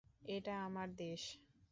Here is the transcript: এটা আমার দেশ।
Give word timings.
এটা 0.25 0.53
আমার 0.65 0.87
দেশ। 0.95 1.21